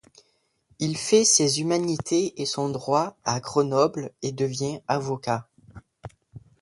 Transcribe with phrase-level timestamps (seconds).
[0.79, 5.47] Il fait ses humanités et son droit à Grenoble, et devient avocat.